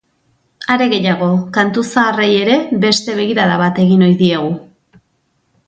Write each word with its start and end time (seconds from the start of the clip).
Are 0.75 0.87
gehiago, 0.93 1.27
kantu 1.57 1.83
zaharrei 1.89 2.31
ere 2.39 2.57
beste 2.87 3.17
begirada 3.21 3.61
bat 3.65 3.83
egin 3.87 4.07
ohi 4.09 4.17
diegu. 4.25 4.49